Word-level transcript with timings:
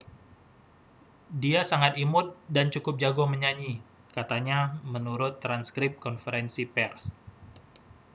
dia 1.43 1.61
sangat 1.71 1.93
imut 2.05 2.27
dan 2.55 2.67
cukup 2.73 2.95
jago 3.03 3.23
menyanyi 3.33 3.73
katanya 4.17 4.59
menurut 4.93 5.33
transkrip 5.45 5.91
konferensi 6.05 6.63
pers 6.73 7.03